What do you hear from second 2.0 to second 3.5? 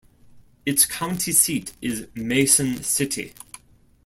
Mason City.